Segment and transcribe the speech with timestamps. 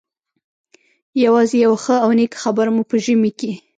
[1.23, 3.51] یوازې یوه ښه او نېکه خبره مو په ژمي کې.